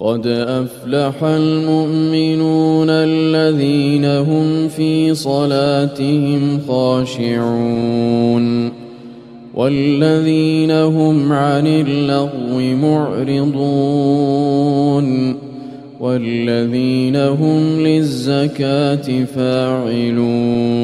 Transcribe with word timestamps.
قد 0.00 0.26
أفلح 0.26 1.24
المؤمنون 1.24 2.90
الذين 2.90 4.04
هم 4.04 4.68
في 4.68 5.14
صلاتهم 5.14 6.60
خاشعون 6.68 8.72
والذين 9.54 10.70
هم 10.70 11.32
عن 11.32 11.66
اللغو 11.66 12.58
معرضون 12.82 13.84
والذين 16.00 17.16
هم 17.16 17.86
للزكاة 17.86 19.24
فاعلون 19.24 20.74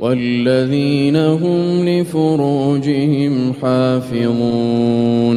والذين 0.00 1.16
هم 1.16 1.88
لفروجهم 1.88 3.52
حافظون 3.62 5.36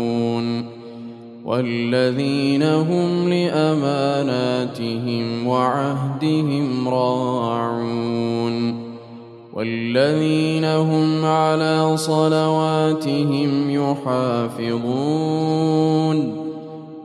والذين 1.45 2.63
هم 2.63 3.29
لأماناتهم 3.29 4.67
وعهدهم 5.47 6.87
راعون 6.89 8.81
والذين 9.53 10.65
هم 10.65 11.25
على 11.25 11.97
صلواتهم 11.97 13.69
يحافظون 13.69 15.11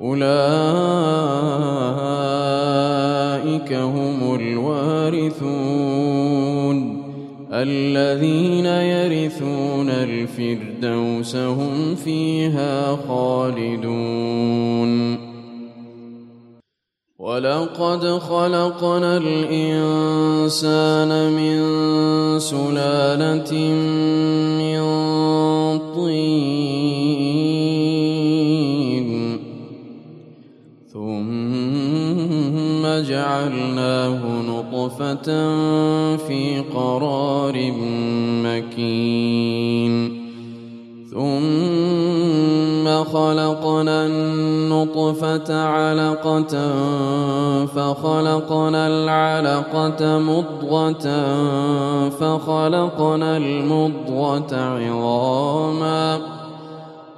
أولئك 0.02 0.56
هم 3.72 4.34
الوارثون 4.34 5.95
الذين 7.62 8.66
يرثون 8.66 9.90
الفردوس 9.90 11.36
هم 11.36 11.94
فيها 11.94 12.96
خالدون. 13.08 14.96
ولقد 17.18 18.18
خلقنا 18.18 19.16
الإنسان 19.16 20.52
من 21.32 21.58
سلالة 22.38 23.52
من 24.60 24.80
طين. 25.94 26.85
ثم 32.96 33.02
جعلناه 33.02 34.20
نطفة 34.48 35.28
في 36.16 36.64
قرار 36.74 37.72
مكين. 38.44 39.94
ثم 41.10 43.04
خلقنا 43.04 44.06
النطفة 44.06 45.66
علقة 45.66 46.54
فخلقنا 47.66 48.86
العلقة 48.86 50.18
مضغة 50.18 51.06
فخلقنا 52.08 53.36
المضغة 53.36 54.56
عظاما 54.56 56.18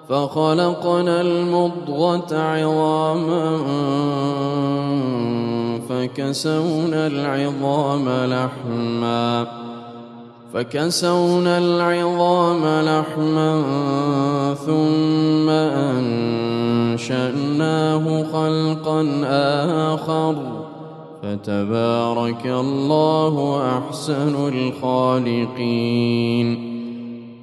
فخلقنا 0.08 1.20
المضغة 1.20 2.36
عظاما. 2.36 3.58
فكسونا 5.88 7.06
العظام 7.06 8.08
لحما 8.08 9.46
فكسونا 10.54 11.58
العظام 11.58 12.64
لحما 12.84 13.64
ثم 14.66 15.48
أنشأناه 16.98 18.22
خلقا 18.32 19.20
آخر 19.94 20.34
فتبارك 21.22 22.46
الله 22.46 23.62
أحسن 23.78 24.48
الخالقين 24.48 25.98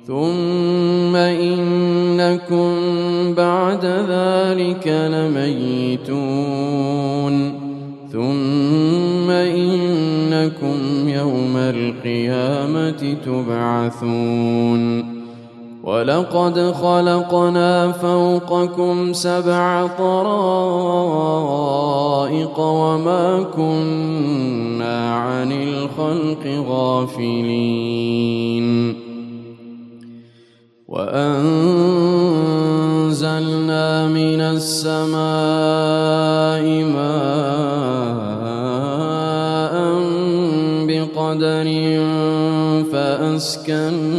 ثم 0.07 1.15
إنكم 1.15 2.64
تبعثون. 13.03 15.15
ولقد 15.83 16.73
خلقنا 16.81 17.91
فوقكم 17.91 19.13
سبع 19.13 19.87
طرائق 19.87 20.19
وما 22.59 23.45
كنا 23.55 25.15
عن 25.15 25.51
الخلق 25.51 26.65
غافلين. 26.69 28.65
وأنزلنا 30.87 31.47
من 34.07 34.41
السماء 34.41 35.15
ماء 36.83 38.15
بقدر 40.87 41.67
فأسكناه 42.95 44.15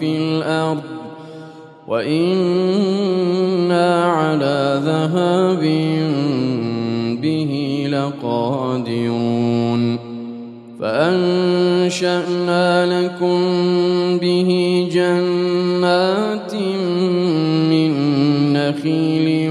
في 0.00 0.16
الأرض 0.16 0.82
وإنا 1.88 3.24
على 4.04 4.80
ذهاب 4.84 5.60
به 7.22 7.86
لقادرون 7.92 9.30
فأنشأنا 10.80 12.26
لكم 13.02 13.38
به 14.18 14.50
جنات 14.92 16.54
من 17.70 17.92
نخيل 18.52 19.50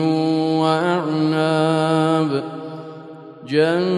وأعناب 0.60 2.32
جنات 3.50 3.89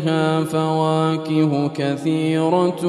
فيها 0.00 0.44
فواكه 0.44 1.68
كثيرة 1.76 2.84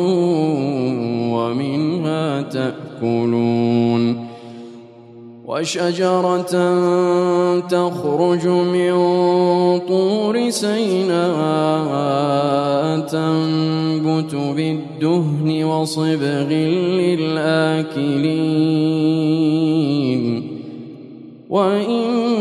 ومنها 1.33 2.41
تأكلون. 2.41 4.27
وشجرة 5.45 6.53
تخرج 7.59 8.47
من 8.47 8.91
طور 9.87 10.49
سيناء 10.49 11.21
تنبت 12.99 14.35
بالدهن 14.35 15.63
وصبغ 15.63 16.49
للآكلين. 16.49 17.81
وإن 21.49 22.40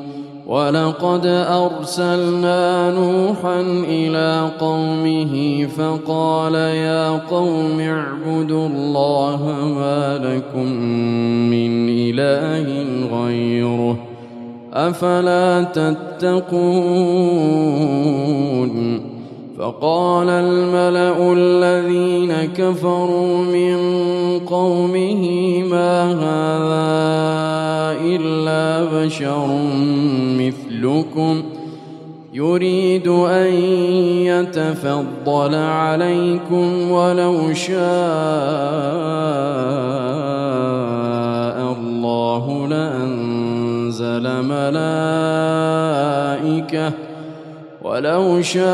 ولقد 0.51 1.25
أرسلنا 1.25 2.91
نوحا 2.91 3.61
إلى 3.87 4.51
قومه 4.59 5.65
فقال 5.77 6.55
يا 6.55 7.09
قوم 7.09 7.79
اعبدوا 7.79 8.67
الله 8.67 9.41
ما 9.75 10.17
لكم 10.17 10.71
من 11.51 11.89
إله 11.89 12.67
غيره 13.17 13.97
أفلا 14.73 15.63
تتقون 15.63 16.71
فقال 19.57 20.29
الملأ 20.29 21.33
الذين 21.33 22.33
كفروا 22.57 23.37
من 23.37 23.77
قومه 24.39 25.23
ما 25.71 26.11
هذا 26.11 27.50
إلا 28.01 28.85
بشر 28.85 29.47
مثلكم 30.39 31.43
يريد 32.33 33.07
أن 33.07 33.53
يتفضل 34.25 35.55
عليكم 35.55 36.91
ولو 36.91 37.53
شاء 37.53 37.81
الله 41.77 42.67
لأنزل 42.67 44.23
ملائكة 44.43 45.71
ولو 47.81 48.41
شاء 48.41 48.71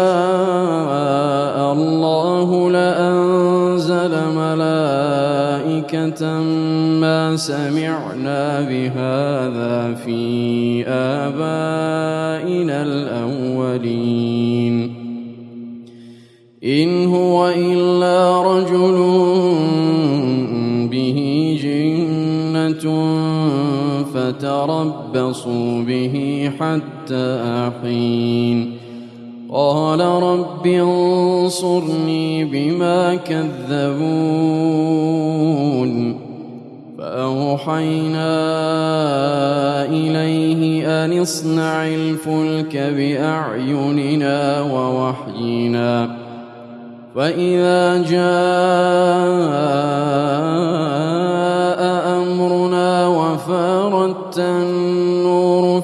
الله 1.74 2.72
لأنزل 2.72 4.12
ملائكة 4.36 5.47
ما 7.02 7.36
سمعنا 7.36 8.62
بهذا 8.62 9.94
في 10.06 10.84
آبائنا 10.88 12.84
الأولين. 12.84 14.94
إن 16.64 17.06
هو 17.06 17.50
إلا 17.50 18.42
رجل 18.42 18.98
به 20.92 21.20
جنة 21.64 22.86
فتربصوا 24.14 25.84
به 25.84 26.50
حتى 26.60 27.72
حين. 27.82 28.77
قال 29.54 30.00
رب 30.00 30.68
انصرني 30.68 32.46
بما 32.46 33.16
كذبون 33.16 34.58
فأوحينا 36.98 38.28
إليه 39.86 40.88
أن 41.06 41.20
اصنع 41.20 41.88
الفلك 41.88 42.78
بأعيننا 42.78 44.62
ووحينا 44.62 46.18
فإذا 47.16 47.98
جاء 48.04 48.28
أمرنا 52.22 53.08
وفارت 53.08 54.40
النور 54.40 54.77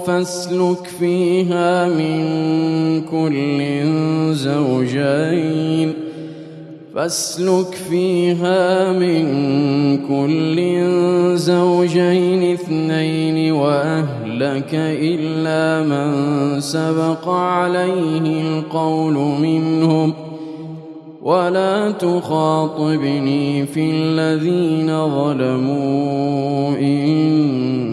فاسلك 0.05 0.87
فيها 0.99 1.87
من 1.87 2.21
كل 3.01 3.63
زوجين. 4.33 5.93
فاسلك 6.95 7.73
فيها 7.89 8.91
من 8.91 9.23
كل 10.07 10.57
زوجين 11.37 12.53
اثنين 12.53 13.53
وأهلك 13.53 14.69
إلا 14.73 15.87
من 15.87 16.11
سبق 16.61 17.29
عليه 17.29 18.41
القول 18.41 19.13
منهم. 19.41 20.13
ولا 21.21 21.91
تخاطبني 21.91 23.65
في 23.65 23.91
الذين 23.91 24.87
ظلموا. 25.07 26.77
انهم 26.77 27.92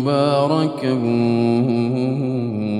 مباركا 0.00 0.92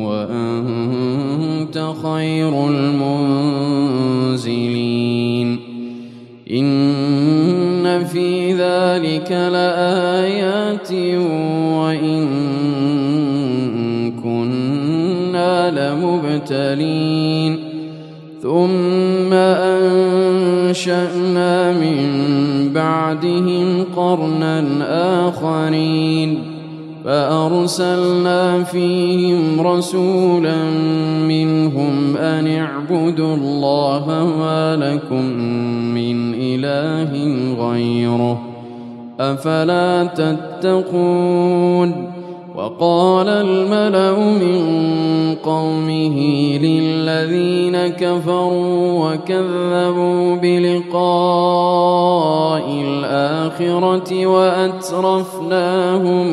وأنت 0.06 1.76
خير 2.02 2.68
المنزلين. 2.68 4.20
إن 6.50 8.04
في 8.04 8.52
ذلك 8.52 9.32
لآيات 9.32 10.92
وإن 11.78 12.26
كنا 14.22 15.70
لمبتلين. 15.70 17.58
ثم 18.42 19.32
أنشأنا 20.72 21.52
من 21.72 21.98
بعدهم 22.74 23.84
قرنا 23.96 24.64
آخرين. 25.28 26.49
فأرسلنا 27.04 28.64
فيهم 28.64 29.60
رسولا 29.60 30.64
منهم 31.28 32.16
أن 32.16 32.46
اعبدوا 32.46 33.34
الله 33.34 34.04
ما 34.38 34.76
لكم 34.76 35.24
من 35.94 36.34
إله 36.34 37.12
غيره 37.70 38.40
أفلا 39.20 40.04
تتقون 40.04 42.10
وقال 42.54 43.28
الملأ 43.28 44.18
من 44.18 45.34
قومه 45.44 46.18
للذين 46.58 47.88
كفروا 47.88 49.08
وكذبوا 49.08 50.36
بلقاء 50.36 51.80
الآخرة 52.84 54.26
وأترفناهم 54.26 56.26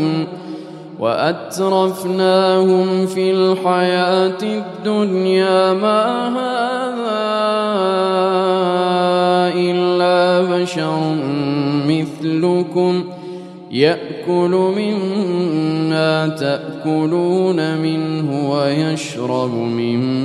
وأترفناهم 1.00 2.88
في 3.06 3.32
الحياة 3.32 4.38
الدنيا. 4.44 5.74
ما 5.74 6.28
هذا 6.30 6.88
إلا 9.56 10.42
بشر 10.56 11.16
مثلكم. 11.88 13.04
يأكل 13.72 14.74
مما 14.78 16.28
تأكلون 16.28 17.78
منه 17.78 18.50
ويشرب 18.52 19.54
مما 19.54 20.20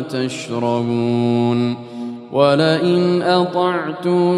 تشربون. 0.00 1.87
ولئن 2.32 3.22
أطعتم 3.22 4.34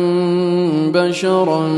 بشرا 0.93 1.69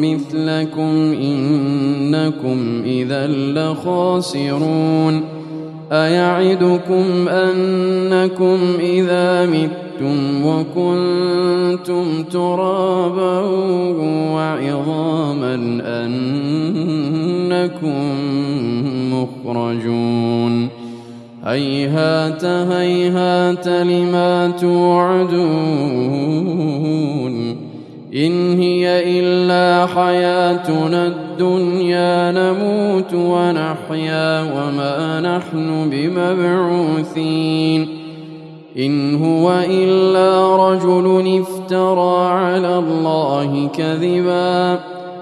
مثلكم 0.00 1.14
إنكم 1.22 2.82
إذا 2.84 3.26
لخاسرون 3.26 5.24
أيعدكم 5.92 7.28
أنكم 7.28 8.58
إذا 8.80 9.46
متم 9.46 10.46
وكنتم 10.46 12.22
ترابا 12.22 13.40
وعظاما 14.34 15.54
أنكم 15.84 17.30
مخرجون 19.12 20.79
هيهات 21.44 22.44
هيهات 22.44 23.68
لما 23.68 24.50
توعدون؟ 24.60 25.30
إن 28.14 28.60
هي 28.60 29.20
إلا 29.20 29.86
حياتنا 29.86 31.06
الدنيا 31.06 32.32
نموت 32.32 33.14
ونحيا 33.14 34.42
وما 34.42 35.20
نحن 35.20 35.90
بمبعوثين. 35.90 37.88
إن 38.78 39.14
هو 39.14 39.52
إلا 39.70 40.56
رجل 40.56 41.40
افترى 41.40 42.28
على 42.28 42.78
الله 42.78 43.68
كذبا. 43.68 44.89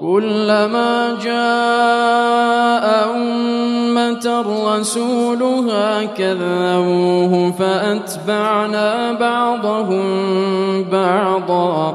كلما 0.00 1.16
جاء 1.24 3.06
أمة 3.16 4.44
رسولها 4.76 6.04
كذبوه 6.04 7.52
فأتبعنا 7.58 9.12
بعضهم 9.12 10.04
بعضا. 10.92 11.94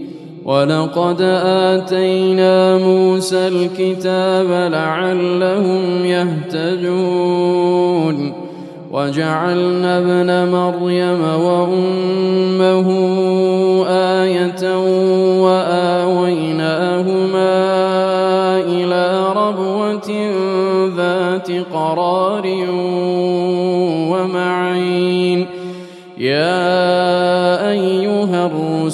ولقد 0.45 1.21
آتينا 1.45 2.77
موسى 2.77 3.47
الكتاب 3.47 4.71
لعلهم 4.71 6.05
يهتدون 6.05 7.71
وجعلنا 8.91 9.97
ابن 9.97 10.51
مريم 10.51 11.21
وأمه 11.21 12.87
آية 13.87 14.77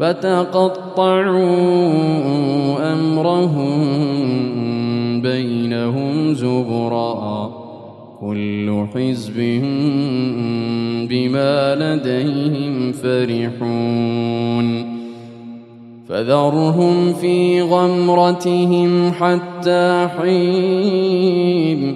فتقطعوا 0.00 1.42
أمرهم 2.92 3.84
بينهم 5.22 6.34
زبرا. 6.34 7.50
كل 8.20 8.86
حزب 8.94 9.36
بما 11.08 11.74
لديهم 11.74 12.92
فرحون. 12.92 14.94
فذرهم 16.08 17.12
في 17.12 17.62
غمرتهم 17.62 19.12
حتى 19.12 20.08
حين 20.18 21.94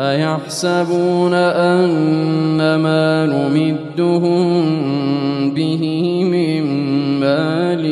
أيحسبون 0.00 1.34
أن 1.34 2.74
ما 2.76 3.26
نمدهم 3.26 4.54
به 5.54 5.82
من 6.24 6.62
مال 7.20 7.84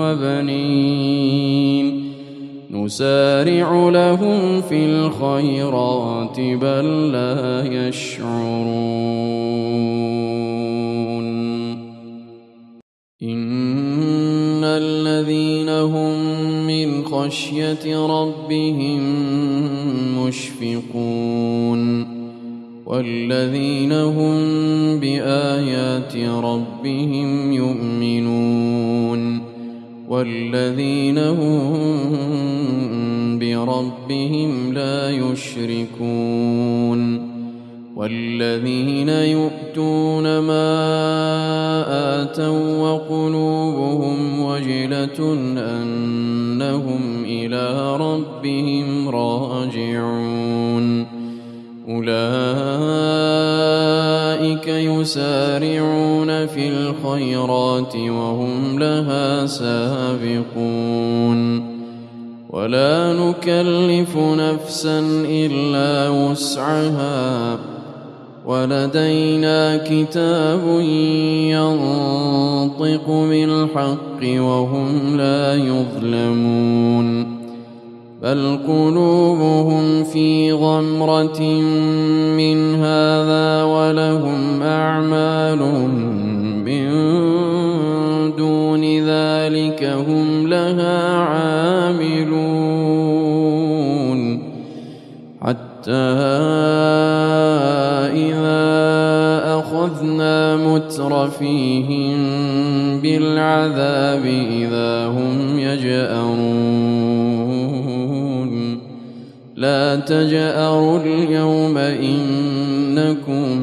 وبنين. 0.00 1.86
نسارع 2.70 3.88
لهم 3.88 4.60
في 4.60 4.84
الخيرات 4.84 6.40
بل 6.40 7.12
لا 7.12 7.64
يشعرون. 7.88 9.10
إن 13.22 14.64
الذين 14.64 15.68
هم 15.68 16.19
خشية 17.10 18.06
ربهم 18.06 19.00
مشفقون 20.18 22.06
والذين 22.86 23.92
هم 23.92 24.34
بآيات 25.00 26.16
ربهم 26.16 27.52
يؤمنون 27.52 29.40
والذين 30.08 31.18
هم 31.18 31.78
بربهم 33.38 34.72
لا 34.72 35.10
يشركون 35.10 36.20
والذين 38.00 39.08
يؤتون 39.08 40.38
ما 40.38 40.72
آتوا 42.22 42.78
وقلوبهم 42.78 44.40
وجلة 44.40 45.32
أنهم 45.58 47.24
إلى 47.24 47.96
ربهم 47.96 49.08
راجعون. 49.08 51.06
أولئك 51.88 52.08
يسارعون 54.68 56.46
في 56.46 56.68
الخيرات 56.68 57.96
وهم 57.96 58.78
لها 58.78 59.46
سابقون. 59.46 60.90
ولا 62.50 63.12
نكلف 63.12 64.16
نفسا 64.16 65.00
إلا 65.24 66.08
وسعها. 66.08 67.79
ولدينا 68.46 69.76
كتاب 69.76 70.80
ينطق 71.50 73.06
بالحق 73.08 74.20
وهم 74.22 75.16
لا 75.16 75.54
يظلمون 75.54 77.40
بل 78.22 78.58
قلوبهم 78.68 80.04
في 80.04 80.52
غمرة 80.52 81.42
من 82.36 82.79
مترفيهم 101.40 103.00
بالعذاب 103.00 104.24
إذا 104.50 105.06
هم 105.06 105.58
يجأرون. 105.58 106.40
لا 109.56 109.96
تجأروا 109.96 110.98
اليوم 110.98 111.78
إنكم 111.78 113.58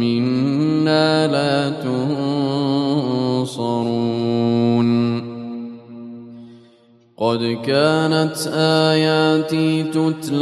منا 0.00 1.26
لا 1.26 1.70
تنصرون. 1.70 3.60
قد 7.18 7.58
كانت 7.66 8.36
آياتي 8.54 9.82
تتلى 9.82 10.39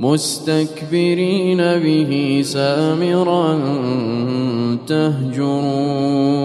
مستكبرين 0.00 1.58
به 1.58 2.40
سامرا 2.44 3.58
تهجرون 4.86 6.40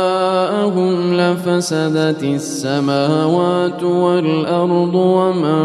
اهواءهم 0.71 1.13
لفسدت 1.13 2.23
السماوات 2.23 3.83
والارض 3.83 4.95
ومن 4.95 5.63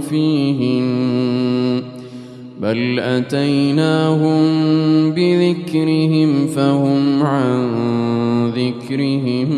فيهن 0.00 1.82
بل 2.60 3.00
اتيناهم 3.00 4.40
بذكرهم 5.10 6.46
فهم 6.46 7.22
عن 7.22 8.50
ذكرهم 8.50 9.48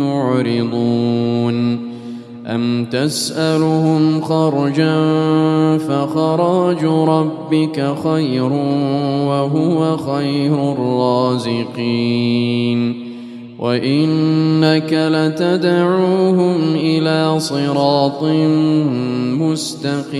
معرضون 0.00 1.90
أم 2.46 2.84
تسألهم 2.84 4.20
خرجا 4.20 4.98
فخراج 5.78 6.84
ربك 6.84 7.94
خير 8.04 8.52
وهو 9.26 9.96
خير 9.96 10.72
الرازقين 10.72 12.20
وإنك 13.60 14.92
لتدعوهم 14.92 16.74
إلى 16.74 17.40
صراط 17.40 18.24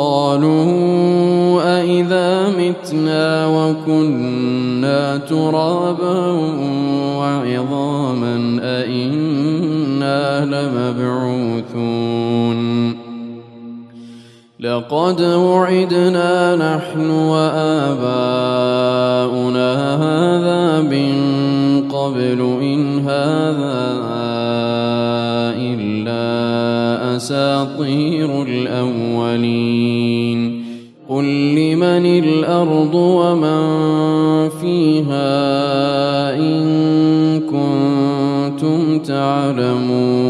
قالوا 0.00 1.62
أإذا 1.80 2.48
متنا 2.48 3.46
وكنا 3.46 5.16
ترابا 5.16 6.30
وعظاما 7.16 8.58
أإنا 8.62 10.44
لمبعوثون 10.44 11.90
لقد 14.62 15.20
وعدنا 15.22 16.56
نحن 16.56 17.10
وآباؤنا 17.10 18.10
هذا 19.96 20.80
من 20.82 21.12
قبل 21.88 22.58
إن 22.62 22.98
هذا 22.98 24.00
إلا 25.56 27.16
أساطير 27.16 28.42
الأولين. 28.42 30.40
قل 31.08 31.24
لمن 31.54 32.06
الأرض 32.06 32.94
ومن 32.94 33.60
فيها 34.48 35.40
إن 36.36 37.40
كنتم 37.40 38.98
تعلمون. 38.98 40.29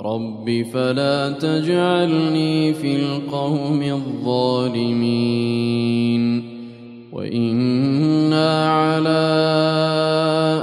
رب 0.00 0.64
فلا 0.72 1.30
تجعلني 1.30 2.74
في 2.74 2.96
القوم 2.96 3.82
الظالمين 3.82 5.02
وإنا 7.12 8.72
على 8.72 9.22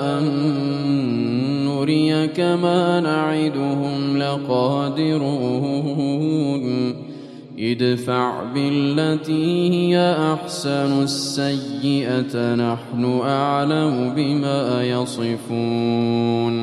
أن 0.02 0.26
نريك 1.66 2.40
ما 2.40 3.00
نعدهم 3.00 4.18
لقادرون 4.18 5.79
ادفع 7.60 8.44
بالتي 8.54 9.70
هي 9.70 10.16
أحسن 10.34 11.04
السيئة 11.04 12.56
نحن 12.56 13.20
أعلم 13.24 14.14
بما 14.16 14.84
يصفون. 14.84 16.56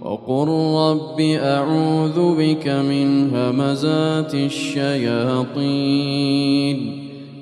وقل 0.00 0.48
رب 0.76 1.20
أعوذ 1.20 2.34
بك 2.38 2.68
من 2.68 3.30
همزات 3.34 4.34
الشياطين 4.34 5.54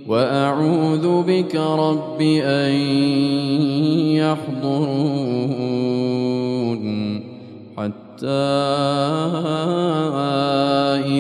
وأعوذ 0.09 1.23
بك 1.23 1.57
رب 1.57 2.21
أن 2.43 2.73
يحضرون. 4.17 5.33
حتى 7.77 8.53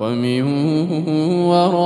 ومن 0.00 0.42
ورائهم 1.48 1.82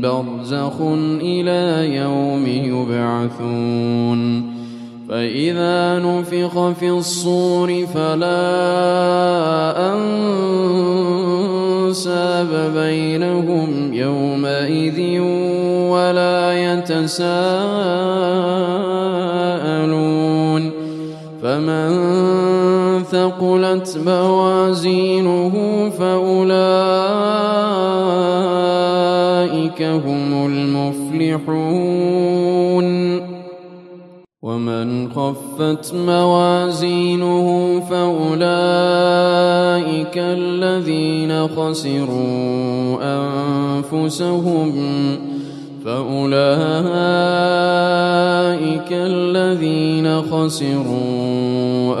برزخ 0.00 0.80
إلى 1.20 1.94
يوم 1.96 2.46
يبعثون. 2.46 4.20
فإذا 5.08 5.98
نفخ 5.98 6.70
في 6.80 6.90
الصور 6.90 7.86
فلا 7.94 8.42
أنساب 11.86 12.50
بينهم 12.76 13.94
يومئذ 13.94 15.20
ولا 15.90 16.72
يتساءلون. 16.72 17.66
فمن 21.42 22.35
ثقلت 23.16 23.88
موازينه 24.06 25.54
فأولئك 25.98 26.50
هم 29.82 30.46
المفلحون. 30.46 32.26
ومن 34.42 35.12
خفت 35.12 35.94
موازينه 35.94 37.46
فأولئك 37.90 38.46
الذين 40.16 41.48
خسروا 41.48 42.98
أنفسهم. 43.02 44.72
فأولئك 45.86 46.36
الذين 48.90 50.22
خسروا 50.22 51.94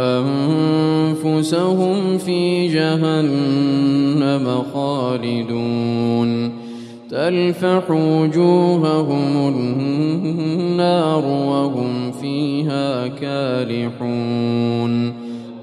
أنفسهم 1.22 2.18
في 2.18 2.68
جهنم 2.68 4.62
خالدون 4.74 6.52
تلفح 7.10 7.90
وجوههم 7.90 9.48
النار 9.48 11.24
وهم 11.24 12.12
فيها 12.12 13.06
كالحون 13.06 14.06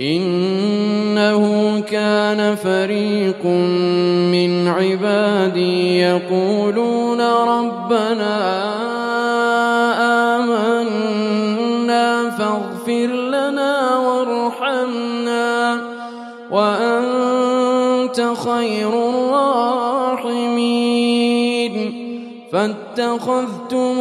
إنه 0.00 1.80
كان 1.80 2.56
فريق 2.56 3.44
من 3.44 3.99
عبادي 4.80 6.00
يقولون 6.00 7.20
ربنا 7.20 8.36
آمنا 10.36 12.30
فاغفر 12.30 13.06
لنا 13.06 13.98
وارحمنا 13.98 15.80
وأنت 16.50 18.32
خير 18.44 18.92
الراحمين. 19.08 20.60
فاتخذتموهم 22.52 24.00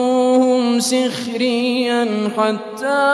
سخريا 0.80 2.08
حتى 2.38 3.06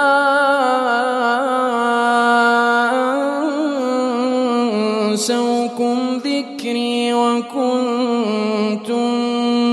أنسوكم 5.15 5.97
ذكري 6.25 6.94
وكنتم 7.35 9.09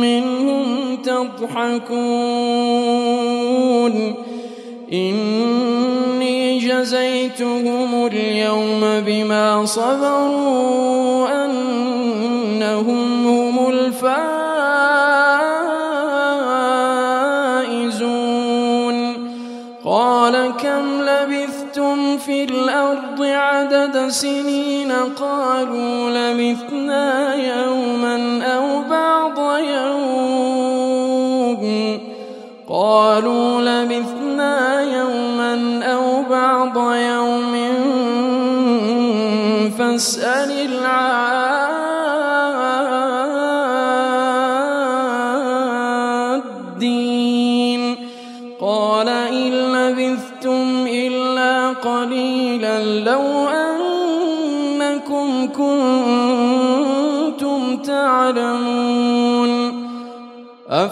منهم 0.01 0.97
تضحكون. 0.97 1.95
إني 4.93 6.59
جزيتهم 6.59 8.07
اليوم 8.07 8.81
بما 9.07 9.65
صبروا 9.65 11.45
أنهم 11.45 13.27
هم 13.27 13.71
الفائزون. 13.71 14.13
قال 19.85 20.53
كم 20.63 21.03
لبثتم 21.03 22.19
في 22.19 22.45
الأرض 22.45 23.23
عدد 23.23 24.09
سنين؟ 24.09 24.72
قالوا 25.21 26.11
لبثنا 26.11 27.35
يوما 27.35 28.45
أو 28.45 28.83
بعض 28.91 29.39
يوم. 29.59 30.43
قالوا 32.69 33.61
لبثنا 33.61 34.83
يوما 34.83 35.85
أو 35.85 36.23
بعض 36.31 36.77
يوم. 36.95 37.55
فاسأل 39.79 40.42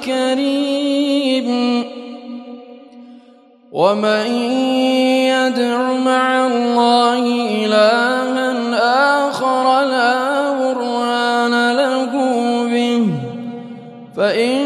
الكريم 0.00 1.84
ومن 3.72 4.26
يدع 5.28 5.92
مع 5.92 6.46
الله 6.46 7.24
إلها 7.64 8.20
آخر 9.28 9.84
لا 9.84 10.52
برهان 10.52 11.76
له 11.76 12.12
به. 12.64 13.06
فإنما 14.16 14.59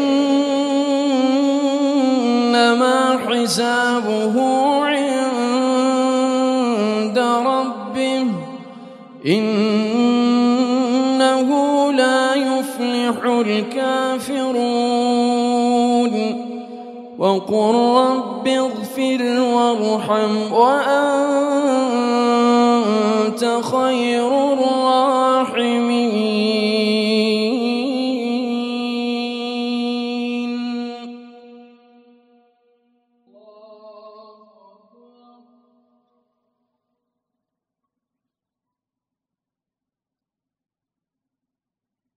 وقل 17.49 17.75
رب 17.75 18.47
اغفر 18.47 19.39
وارحم. 19.39 20.53
وأنت 20.53 20.94